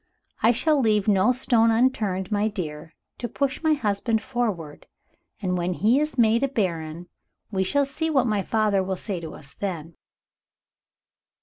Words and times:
I 0.41 0.51
shall 0.51 0.79
leave 0.81 1.07
no 1.07 1.31
stone 1.31 1.69
unturned, 1.69 2.31
my 2.31 2.47
dear, 2.47 2.95
to 3.19 3.27
push 3.29 3.61
my 3.61 3.73
husband 3.75 4.19
forward. 4.19 4.87
And 5.43 5.55
when 5.59 5.73
he 5.75 5.99
is 5.99 6.17
made 6.17 6.41
a 6.41 6.47
Baron, 6.47 7.07
we 7.51 7.63
shall 7.63 7.85
see 7.85 8.09
what 8.09 8.25
my 8.25 8.41
father 8.41 8.81
will 8.81 8.95
say 8.95 9.19
to 9.19 9.35
us 9.35 9.53
then." 9.53 9.93